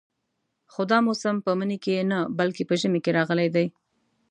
خو 0.71 0.81
دا 0.91 0.97
موسم 1.07 1.35
په 1.45 1.51
مني 1.59 1.77
کې 1.83 2.07
نه 2.11 2.19
بلکې 2.39 2.63
په 2.69 2.73
ژمي 2.81 2.99
کې 3.05 3.15
راغلی 3.17 3.47
دی. 3.55 3.65